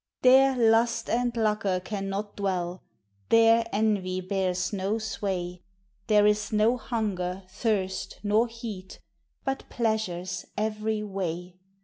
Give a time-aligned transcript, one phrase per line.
[0.23, 2.81] There lust and lucre cannot dwell,
[3.29, 5.61] There envy bears no sway;
[6.07, 8.99] There is no hunger, thirst, nor heat.
[9.45, 11.59] But pleasures every way.